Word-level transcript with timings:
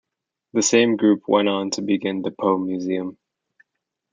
The 0.53 0.63
same 0.63 0.95
group 0.95 1.25
went 1.27 1.47
on 1.47 1.69
to 1.69 1.83
begin 1.83 2.23
the 2.23 2.31
Poe 2.31 2.57
Museum. 2.57 3.19